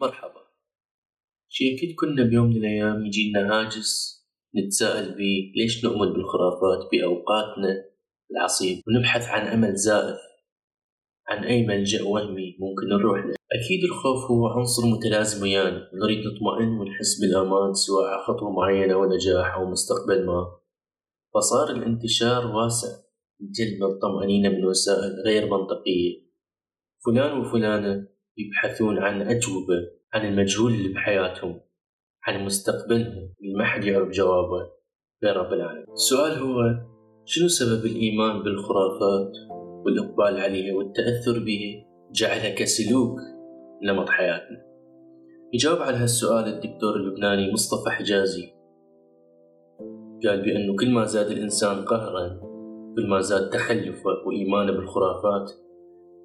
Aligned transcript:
مرحبا. 0.00 0.40
شي 1.48 1.76
أكيد 1.76 1.94
كنا 1.96 2.22
بيوم 2.24 2.46
من 2.46 2.56
الأيام 2.56 3.06
يجينا 3.06 3.52
هاجس 3.52 4.20
نتساءل 4.56 5.14
بيه 5.14 5.52
ليش 5.56 5.84
نؤمن 5.84 6.12
بالخرافات 6.12 6.88
بأوقاتنا 6.92 7.84
العصيب 8.30 8.82
ونبحث 8.88 9.28
عن 9.28 9.46
أمل 9.46 9.76
زائف 9.76 10.18
عن 11.28 11.44
أي 11.44 11.66
ملجأ 11.66 12.02
وهمي 12.02 12.56
ممكن 12.60 12.88
نروح 12.88 13.18
له. 13.26 13.34
أكيد 13.52 13.84
الخوف 13.84 14.30
هو 14.30 14.46
عنصر 14.46 14.86
متلازم 14.86 15.42
ويانا 15.42 15.90
نريد 15.94 16.18
نطمئن 16.18 16.68
ونحس 16.68 17.20
بالأمان 17.20 17.74
سواء 17.74 18.04
على 18.04 18.22
خطوة 18.22 18.50
معينة 18.50 18.94
أو 18.94 19.04
نجاح 19.04 19.54
أو 19.54 19.70
مستقبل 19.70 20.26
ما. 20.26 20.58
فصار 21.34 21.70
الانتشار 21.70 22.46
واسع 22.46 22.88
جلب 23.40 23.84
الطمأنينة 23.84 24.48
من 24.48 24.64
وسائل 24.64 25.12
غير 25.26 25.46
منطقية. 25.46 26.30
فلان 27.04 27.40
وفلانة 27.40 28.06
يبحثون 28.38 28.98
عن 28.98 29.22
أجوبة 29.22 29.90
عن 30.12 30.26
المجهول 30.26 30.72
اللي 30.72 30.88
بحياتهم 30.88 31.60
عن 32.24 32.44
مستقبلهم. 32.44 33.34
اللي 33.42 33.54
ما 33.58 33.64
حد 33.64 33.84
يعرف 33.84 34.08
جوابه 34.08 34.70
غير 35.24 35.36
رب 35.36 35.52
العالمين. 35.52 35.92
السؤال 35.92 36.38
هو 36.38 36.62
شنو 37.24 37.48
سبب 37.48 37.86
الإيمان 37.86 38.42
بالخرافات 38.42 39.32
والإقبال 39.84 40.40
عليها 40.40 40.74
والتأثر 40.74 41.38
بها 41.38 41.84
جعلها 42.12 42.54
كسلوك 42.54 43.18
نمط 43.82 44.08
حياتنا؟ 44.08 44.62
يجاوب 45.52 45.78
على 45.78 45.96
هالسؤال 45.96 46.44
الدكتور 46.48 46.96
اللبناني 46.96 47.52
مصطفى 47.52 47.90
حجازي. 47.90 48.52
قال 50.24 50.42
بأنه 50.42 50.76
كل 50.76 50.90
ما 50.90 51.04
زاد 51.04 51.30
الإنسان 51.30 51.84
قهرا 51.84 52.40
كل 52.96 53.06
ما 53.10 53.20
زاد 53.20 53.50
تخلفه 53.50 54.10
وإيمانه 54.26 54.72
بالخرافات 54.72 55.50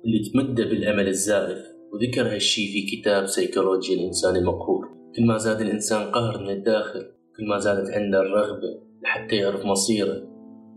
اللي 0.06 0.30
تمده 0.30 0.64
بالأمل 0.64 1.08
الزائف 1.08 1.75
وذكر 1.96 2.34
هالشي 2.34 2.68
في 2.68 2.82
كتاب 2.82 3.26
سيكولوجيا 3.26 3.96
الإنسان 3.96 4.36
المقهور. 4.36 4.86
كل 5.16 5.26
ما 5.26 5.38
زاد 5.38 5.62
الإنسان 5.62 6.12
قهر 6.12 6.44
من 6.44 6.50
الداخل 6.50 7.00
كل 7.38 7.48
ما 7.50 7.60
زادت 7.60 7.90
عنده 7.90 8.22
الرغبة 8.22 8.82
لحتى 9.04 9.36
يعرف 9.36 9.66
مصيره 9.66 10.16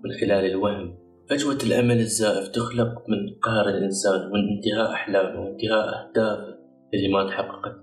من 0.05 0.13
خلال 0.21 0.45
الوهم. 0.51 0.99
فجوة 1.31 1.59
الأمل 1.67 2.01
الزائف 2.01 2.49
تخلق 2.49 2.89
من 3.09 3.35
قهر 3.43 3.69
الإنسان 3.69 4.21
ومن 4.27 4.49
انتهاء 4.57 4.93
أحلامه 4.93 5.41
وانتهاء 5.41 5.87
أهدافه 5.89 6.59
اللي 6.95 7.09
ما 7.09 7.27
تحققت. 7.27 7.77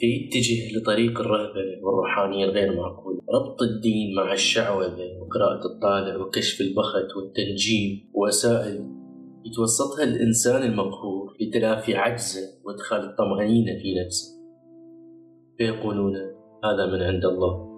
فيتجه 0.00 0.78
لطريق 0.78 1.20
الرهبنة 1.20 1.82
والروحانية 1.82 2.44
الغير 2.44 2.76
معقولة 2.76 3.20
ربط 3.34 3.62
الدين 3.62 4.14
مع 4.16 4.32
الشعوذة 4.32 5.18
وقراءة 5.20 5.66
الطالع 5.66 6.16
وكشف 6.16 6.60
البخت 6.60 7.16
والتنجيم 7.16 8.10
ووسائل 8.14 8.98
يتوسطها 9.46 10.04
الإنسان 10.04 10.62
المقهور. 10.62 11.17
لتلافي 11.40 11.96
عجزه 11.96 12.40
وإدخال 12.64 13.00
الطمأنينة 13.00 13.78
في 13.82 13.94
نفسه. 14.04 14.28
فيقولون 15.58 16.16
هذا 16.64 16.86
من 16.86 17.02
عند 17.02 17.24
الله. 17.24 17.68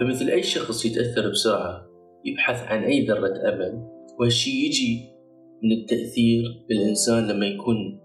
فمثل 0.00 0.28
أي 0.28 0.42
شخص 0.42 0.86
يتأثر 0.86 1.30
بسرعة 1.30 1.86
يبحث 2.24 2.62
عن 2.62 2.84
أي 2.84 3.06
ذرة 3.06 3.48
أمل 3.48 3.88
وهالشي 4.20 4.50
يجي 4.50 5.16
من 5.62 5.72
التأثير 5.72 6.64
بالإنسان 6.68 7.26
لما 7.28 7.46
يكون 7.46 8.00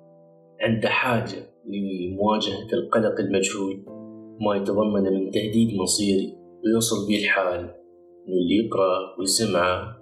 عنده 0.62 0.90
حاجة 0.90 1.52
لمواجهة 1.66 2.68
القلق 2.74 3.20
المجهول 3.20 3.86
ما 4.42 4.56
يتضمن 4.56 5.04
من 5.04 5.32
تهديد 5.32 5.76
مصيري 5.82 6.38
ويوصل 6.66 7.08
به 7.08 7.24
الحال 7.24 7.60
إنه 7.60 8.38
اللي 8.38 8.66
يقرأ 8.66 9.20
ويسمعه 9.20 10.01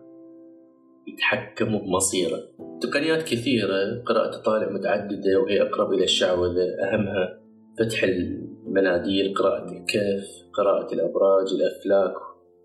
يتحكموا 1.13 1.79
بمصيره. 1.79 2.39
تقنيات 2.81 3.23
كثيرة 3.23 4.03
قراءة 4.05 4.41
طالع 4.41 4.71
متعددة 4.71 5.39
وهي 5.43 5.61
أقرب 5.61 5.93
إلى 5.93 6.03
الشعوذة 6.03 6.67
أهمها. 6.83 7.39
فتح 7.79 8.03
المناديل 8.03 9.33
قراءة 9.33 9.63
الكهف 9.63 10.27
قراءة 10.53 10.93
الأبراج 10.93 11.47
الأفلاك 11.53 12.13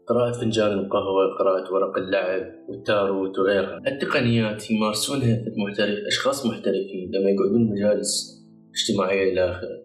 قراءة 0.08 0.32
فنجان 0.32 0.72
القهوة 0.72 1.34
قراءة 1.38 1.72
ورق 1.72 1.98
اللعب 1.98 2.52
والتاروت 2.68 3.38
وغيرها. 3.38 3.82
التقنيات 3.86 4.70
يمارسونها 4.70 5.44
محترف 5.56 5.98
أشخاص 6.06 6.46
محترفين 6.46 7.10
لما 7.14 7.30
يقعدون 7.30 7.70
مجالس 7.70 8.44
اجتماعية 8.74 9.32
إلى 9.32 9.50
آخره. 9.50 9.84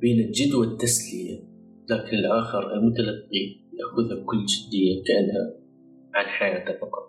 بين 0.00 0.26
الجد 0.26 0.54
والتسلية 0.54 1.38
لكن 1.90 2.16
الآخر 2.16 2.72
المتلقي 2.72 3.44
يأخذها 3.78 4.22
بكل 4.22 4.44
جدية 4.44 5.02
كأنها 5.06 5.54
عن 6.14 6.24
حياته 6.24 6.72
فقط. 6.72 7.05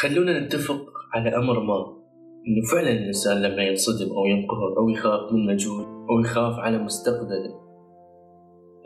خلونا 0.00 0.40
نتفق 0.40 0.80
على 1.14 1.36
أمر 1.36 1.60
ما 1.60 2.00
إنه 2.48 2.66
فعلا 2.72 2.90
الإنسان 2.90 3.42
لما 3.42 3.62
ينصدم 3.62 4.12
أو 4.12 4.26
ينقهر 4.26 4.78
أو 4.78 4.88
يخاف 4.88 5.32
من 5.32 5.46
مجهول 5.46 5.84
أو 5.84 6.20
يخاف 6.20 6.58
على 6.58 6.78
مستقبله 6.78 7.60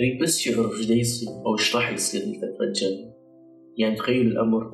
يريد 0.01 0.23
بس 0.23 0.47
يعرف 0.47 0.81
إيش 0.81 0.91
يصير 0.91 1.29
أو 1.47 1.55
إيش 1.59 1.77
راح 1.77 1.93
يصير 1.93 2.23
الفترة 2.23 2.65
الجاية 2.67 3.15
يعني 3.79 3.97
تخيل 3.97 4.27
الأمر 4.27 4.71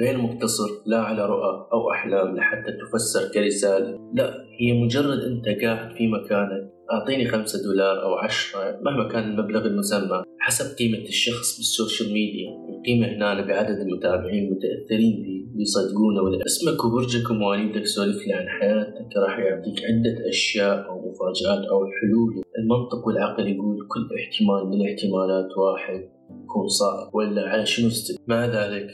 غير 0.00 0.18
مقتصر 0.18 0.68
لا 0.86 0.98
على 0.98 1.26
رؤى 1.26 1.68
أو 1.72 1.90
أحلام 1.90 2.36
لحتى 2.36 2.72
تفسر 2.72 3.32
كرسالة 3.34 3.98
لا 4.14 4.34
هي 4.60 4.84
مجرد 4.84 5.18
أنت 5.18 5.62
قاعد 5.62 5.96
في 5.96 6.08
مكانك 6.08 6.72
أعطيني 6.92 7.28
خمسة 7.28 7.58
دولار 7.64 8.02
أو 8.02 8.14
عشرة 8.14 8.80
مهما 8.82 9.08
كان 9.08 9.22
المبلغ 9.22 9.66
المسمى 9.66 10.22
حسب 10.38 10.78
قيمة 10.78 10.98
الشخص 10.98 11.56
بال 11.56 11.70
social 11.70 12.12
media. 12.12 12.67
القيمة 12.88 13.06
هنا 13.06 13.46
بعدد 13.46 13.78
المتابعين 13.78 14.44
المتأثرين 14.44 15.22
به 15.22 15.56
بيصدقونه 15.56 16.22
ولا 16.22 16.46
اسمك 16.46 16.84
وبرجك 16.84 17.30
ومواليدك 17.30 17.86
سولف 17.86 18.26
لي 18.26 18.32
عن 18.32 18.48
حياتك 18.48 19.16
راح 19.16 19.38
يعطيك 19.38 19.78
عدة 19.84 20.28
أشياء 20.28 20.88
أو 20.88 21.10
مفاجآت 21.10 21.68
أو 21.68 21.86
حلول 21.86 22.42
المنطق 22.58 23.06
والعقل 23.06 23.46
يقول 23.46 23.76
كل 23.88 24.08
احتمال 24.18 24.66
من 24.66 24.80
الاحتمالات 24.80 25.58
واحد 25.58 26.08
يكون 26.44 26.68
صعب 26.68 27.14
ولا 27.14 27.48
على 27.48 27.66
شنو 27.66 27.90
مع 28.26 28.46
ذلك 28.46 28.90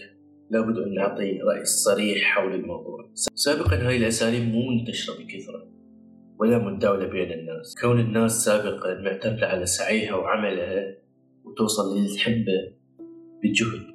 لابد 0.51 0.79
أن 0.79 0.95
نعطي 0.95 1.39
رأي 1.41 1.65
صريح 1.65 2.19
حول 2.19 2.55
الموضوع. 2.55 3.11
سابقا 3.15 3.89
هاي 3.89 3.97
الأساليب 3.97 4.55
مو 4.55 4.71
منتشرة 4.71 5.15
بكثرة 5.15 5.69
ولا 6.39 6.59
متداولة 6.59 7.07
بين 7.07 7.33
الناس. 7.33 7.75
كون 7.81 8.01
الناس 8.01 8.45
سابقا 8.45 8.95
معتمدة 9.01 9.47
على 9.47 9.67
سعيها 9.67 10.15
وعملها 10.15 10.97
وتوصل 11.45 11.97
للي 11.97 12.15
تحبه 12.15 12.84
بجهد 13.45 13.95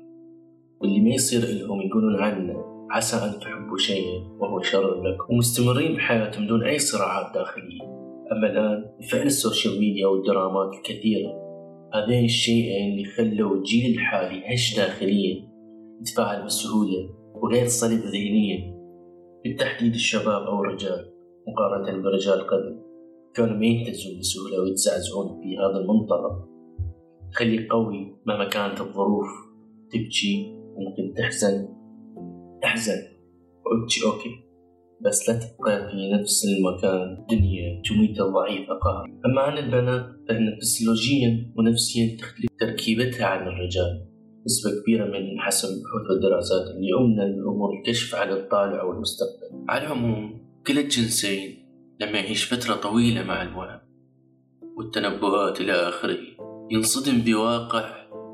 واللي 0.81 0.99
ما 0.99 1.09
يصير 1.09 1.41
لهم 1.41 1.81
يقولون 1.81 2.15
عنه 2.15 2.69
عسى 2.91 3.15
أن 3.15 3.39
تحبوا 3.39 3.77
شيئا 3.77 4.19
وهو 4.39 4.61
شر 4.61 5.01
لكم. 5.03 5.33
ومستمرين 5.33 5.95
بحياتهم 5.95 6.47
دون 6.47 6.63
أي 6.63 6.79
صراعات 6.79 7.33
داخلية. 7.33 7.83
أما 8.31 8.47
الآن 8.51 8.85
بفعل 8.99 9.25
ال 9.25 9.33
social 9.33 9.79
media 9.79 10.07
والدرامات 10.07 10.73
الكثيرة 10.73 11.31
هذين 11.93 12.25
الشيئين 12.25 12.91
اللي 12.91 13.05
خلوا 13.05 13.55
الجيل 13.55 13.93
الحالي 13.93 14.53
هش 14.53 14.75
داخليا 14.77 15.49
يتفاعل 16.01 16.45
بسهولة 16.45 17.09
وغير 17.35 17.67
صلب 17.67 17.99
ذهنيا. 17.99 18.79
بالتحديد 19.43 19.93
الشباب 19.93 20.41
أو 20.41 20.61
الرجال 20.61 21.05
مقارنة 21.47 22.03
برجال 22.03 22.47
قبل 22.47 22.79
كانوا 23.35 23.57
ما 23.57 23.65
يهتزون 23.65 24.19
بسهولة 24.19 24.61
ويتزعزعون 24.61 25.41
في 25.41 25.57
هذا 25.57 25.77
المنطلق. 25.79 26.49
خلي 27.33 27.67
قوي 27.67 28.15
مهما 28.25 28.49
كانت 28.49 28.81
الظروف. 28.81 29.27
تبكي 29.91 30.53
وممكن 30.75 31.13
تحزن. 31.17 31.67
احزن 32.65 33.01
وابكي 33.65 34.05
أوكي. 34.05 34.29
بس 35.01 35.29
لا 35.29 35.39
تبقى 35.39 35.89
في 35.89 36.11
نفس 36.11 36.45
المكان. 36.45 37.17
الدنيا 37.19 37.81
تميت 37.89 38.21
الضعيف 38.21 38.69
قهر 38.69 39.05
أما 39.25 39.41
عن 39.41 39.57
البنات 39.57 40.05
فإن 40.29 40.57
فسيولوجيا 40.61 41.53
ونفسيا 41.57 42.17
تختلف 42.17 42.49
تركيبتها 42.59 43.25
عن 43.25 43.47
الرجال. 43.47 44.05
نسبة 44.45 44.81
كبيرة 44.81 45.05
من 45.05 45.39
حسب 45.39 45.67
بحوث 45.67 46.17
الدراسات 46.17 46.75
اللي 46.75 46.87
يؤمن 46.87 47.21
الأمور 47.21 47.69
الكشف 47.79 48.15
عن 48.15 48.31
الطالع 48.31 48.83
والمستقبل. 48.83 49.65
على 49.69 49.85
العموم 49.85 50.41
كلا 50.67 50.81
الجنسين 50.81 51.59
لما 52.01 52.19
يعيش 52.19 52.53
فترة 52.53 52.75
طويلة 52.75 53.23
مع 53.23 53.41
الوهم 53.41 53.79
والتنبؤات 54.77 55.61
إلى 55.61 55.71
آخره 55.71 56.17
ينصدم 56.71 57.21
بواقع 57.21 57.89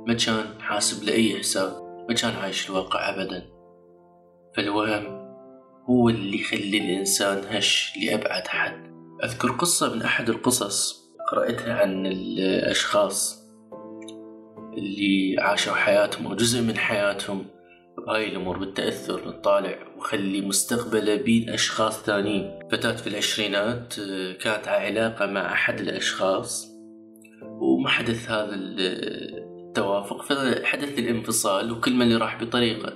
ما 0.07 0.13
كان 0.13 0.61
حاسب 0.61 1.03
لأي 1.03 1.39
حساب 1.39 1.71
ما 2.09 2.15
كان 2.15 2.33
عايش 2.33 2.69
الواقع 2.69 3.09
أبدا. 3.09 3.45
فالوهم 4.57 5.03
هو 5.89 6.09
اللي 6.09 6.39
يخلي 6.39 6.77
الإنسان 6.77 7.43
هش 7.55 7.93
لأبعد 8.03 8.47
حد. 8.47 8.95
أذكر 9.23 9.51
قصة 9.51 9.95
من 9.95 10.01
أحد 10.01 10.29
القصص 10.29 11.05
قرأتها 11.31 11.73
عن 11.73 12.05
الأشخاص 12.05 13.45
اللي 14.77 15.35
عاشوا 15.39 15.73
حياتهم 15.73 16.27
أو 16.27 16.35
جزء 16.35 16.61
من 16.61 16.77
حياتهم 16.77 17.45
بهاي 17.97 18.27
الأمور 18.27 18.57
بالتأثر 18.57 19.29
الطالع 19.29 19.77
وخلي 19.97 20.41
مستقبله 20.41 21.15
بين 21.15 21.49
أشخاص 21.49 22.03
ثانيين. 22.03 22.59
فتاة 22.71 22.95
في 22.95 23.07
العشرينات 23.07 23.99
آه، 23.99 24.33
كانت 24.33 24.67
علاقة 24.67 25.25
مع 25.25 25.53
أحد 25.53 25.79
الأشخاص. 25.79 26.74
وما 27.43 27.89
حدث 27.89 28.31
هذا 28.31 28.55
التوافق 28.55 30.21
فحدث 30.21 30.99
الانفصال 30.99 31.71
وكل 31.71 31.93
من 31.93 32.17
راح 32.17 32.43
بطريقة. 32.43 32.93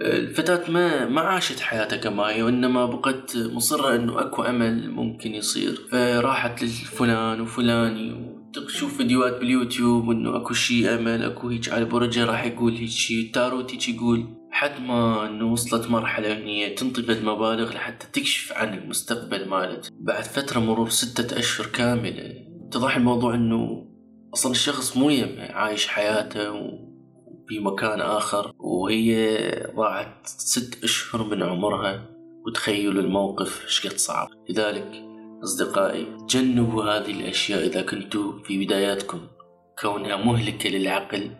الفتاة 0.00 0.70
ما 0.70 1.08
ما 1.08 1.20
عاشت 1.20 1.60
حياتها 1.60 1.96
كما 1.96 2.30
هي 2.30 2.42
وإنما 2.42 2.86
بقت 2.86 3.36
مصرة 3.36 3.94
إنه 3.96 4.20
أكو 4.20 4.42
أمل 4.42 4.90
ممكن 4.90 5.34
يصير. 5.34 5.80
فراحت 5.90 6.62
لفلان 6.62 7.40
وفلاني 7.40 8.32
تشوف 8.52 8.96
فيديوهات 8.96 9.38
باليوتيوب 9.38 10.10
إنه 10.10 10.36
أكو 10.36 10.54
شي 10.54 10.88
أمل 10.88 11.22
أكو 11.24 11.48
هيك 11.48 11.68
على 11.68 11.84
برجة 11.84 12.24
راح 12.24 12.44
يقول 12.44 12.72
هيك 12.72 12.90
شي 12.90 13.20
التاروت 13.20 13.72
هيك 13.72 13.88
يقول 13.88 14.26
حد 14.50 14.80
ما 14.80 15.26
إنه 15.26 15.52
وصلت 15.52 15.90
مرحلة 15.90 16.32
إن 16.32 16.42
هي 16.42 16.70
تنطي 16.70 17.02
مبالغ 17.02 17.72
لحتى 17.72 18.06
تكشف 18.12 18.52
عن 18.52 18.78
المستقبل 18.78 19.48
مالت. 19.48 19.92
بعد 20.00 20.24
فترة 20.24 20.60
مرور 20.60 20.88
ستة 20.88 21.38
أشهر 21.38 21.66
كاملة 21.66 22.51
اتضح 22.72 22.96
الموضوع 22.96 23.34
إنه 23.34 23.86
أصلا 24.34 24.52
الشخص 24.52 24.96
مو 24.96 25.10
عايش 25.38 25.86
حياته 25.86 26.52
في 27.48 27.58
مكان 27.58 28.00
آخر 28.00 28.52
وهي 28.58 29.38
ضاعت 29.76 30.26
ست 30.26 30.84
أشهر 30.84 31.24
من 31.24 31.42
عمرها. 31.42 32.06
وتخيلوا 32.46 33.02
الموقف 33.02 33.66
شقد 33.68 33.96
صعب. 33.96 34.28
لذلك 34.50 35.04
أصدقائي 35.44 36.06
تجنبوا 36.28 36.84
هذه 36.84 37.10
الأشياء 37.10 37.66
إذا 37.66 37.82
كنتوا 37.82 38.32
في 38.44 38.64
بداياتكم. 38.64 39.20
كونها 39.78 40.16
مهلكة 40.16 40.70
للعقل 40.70 41.30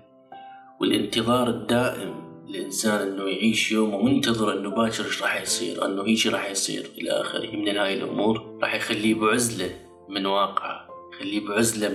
والانتظار 0.80 1.48
الدائم 1.48 2.14
الإنسان 2.48 3.08
إنه 3.08 3.22
يعيش 3.22 3.72
يومه 3.72 4.02
منتظر 4.02 4.52
إنه 4.52 4.70
باكر 4.70 5.04
إيش 5.04 5.22
راح 5.22 5.42
يصير 5.42 5.84
إنه 5.84 6.02
هيجي 6.02 6.28
راح 6.28 6.50
يصير 6.50 6.90
إلى 6.98 7.10
آخره. 7.10 7.56
من 7.56 7.76
هاي 7.76 7.94
الأمور 7.94 8.58
راح 8.62 8.74
يخليه 8.74 9.14
بعزلة 9.14 9.70
من 10.08 10.26
واقعه. 10.26 10.71
يخليه 11.22 11.48
بعزلة 11.48 11.88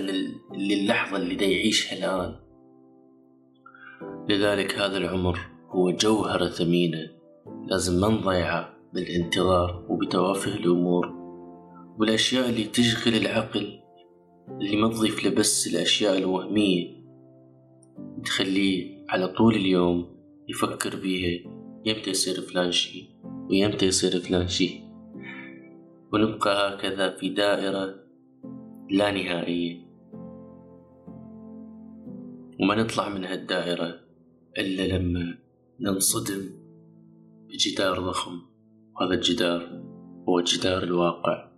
من 0.50 0.72
اللحظة 0.72 1.16
اللي 1.16 1.34
دا 1.34 1.44
يعيشها 1.44 1.98
الآن. 1.98 2.36
لذلك 4.28 4.74
هذا 4.74 4.96
العمر 4.96 5.38
هو 5.68 5.90
جوهرة 5.90 6.48
ثمينة 6.48 7.10
لازم 7.66 8.00
ما 8.00 8.08
نضيعه 8.08 8.74
بالانتظار 8.94 9.86
وبتوافه 9.88 10.54
الأمور. 10.54 11.06
والأشياء 11.98 12.48
اللي 12.48 12.64
تشغل 12.64 13.14
العقل 13.14 13.80
اللي 14.60 14.76
ما 14.76 14.88
تضيف 14.88 15.24
له 15.24 15.30
بس 15.30 15.66
الأشياء 15.66 16.18
الوهمية 16.18 16.98
تخليه 18.24 19.04
على 19.08 19.28
طول 19.28 19.54
اليوم 19.54 20.16
يفكر 20.48 20.96
بيها 20.96 21.40
يمتى 21.84 22.10
يصير 22.10 22.40
فلان 22.40 22.72
شي 22.72 23.10
ويمتى 23.50 23.86
يصير 23.86 24.20
فلان 24.20 24.48
شي 24.48 24.80
ونبقى 26.12 26.74
هكذا 26.74 27.16
في 27.16 27.28
دائرة 27.28 28.07
لا 28.90 29.10
نهائية 29.10 29.88
وما 32.60 32.74
نطلع 32.74 33.08
من 33.08 33.24
هالدائرة 33.24 34.00
إلا 34.58 34.98
لما 34.98 35.38
ننصدم 35.80 36.50
بجدار 37.48 38.00
ضخم. 38.00 38.40
وهذا 38.94 39.14
الجدار 39.14 39.82
هو 40.28 40.40
جدار 40.40 40.82
الواقع. 40.82 41.57